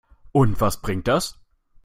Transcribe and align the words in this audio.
Und 0.31 0.59
was 0.61 0.81
bringt 0.81 1.07
das? 1.07 1.37